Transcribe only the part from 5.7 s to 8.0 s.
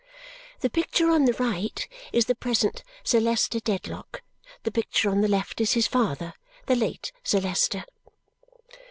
his father, the late Sir Leicester."